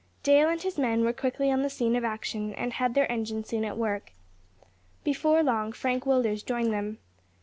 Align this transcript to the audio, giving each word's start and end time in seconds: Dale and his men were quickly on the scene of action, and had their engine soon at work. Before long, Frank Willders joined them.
Dale 0.23 0.49
and 0.49 0.59
his 0.59 0.79
men 0.79 1.05
were 1.05 1.13
quickly 1.13 1.51
on 1.51 1.61
the 1.61 1.69
scene 1.69 1.95
of 1.95 2.03
action, 2.03 2.55
and 2.55 2.73
had 2.73 2.95
their 2.95 3.05
engine 3.11 3.43
soon 3.43 3.63
at 3.63 3.77
work. 3.77 4.13
Before 5.03 5.43
long, 5.43 5.73
Frank 5.73 6.05
Willders 6.05 6.43
joined 6.43 6.73
them. 6.73 6.97